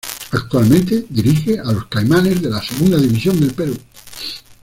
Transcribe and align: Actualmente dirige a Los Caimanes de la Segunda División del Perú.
Actualmente 0.31 1.05
dirige 1.11 1.59
a 1.59 1.71
Los 1.71 1.85
Caimanes 1.85 2.41
de 2.41 2.49
la 2.49 2.59
Segunda 2.59 2.97
División 2.97 3.39
del 3.39 3.53
Perú. 3.53 3.77